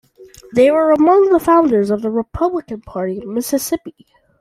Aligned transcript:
They 0.55 0.71
were 0.71 0.89
among 0.89 1.29
the 1.31 1.39
founders 1.39 1.91
of 1.91 2.01
the 2.01 2.09
Republican 2.09 2.81
party 2.81 3.21
in 3.21 3.31
Mississippi. 3.35 4.07